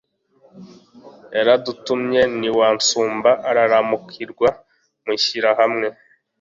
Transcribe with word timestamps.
Yaradutumye 1.35 2.21
ntiwansumba 2.39 3.31
Iraramukirwa 3.49 4.49
Mushyira-hamwe 5.05 5.87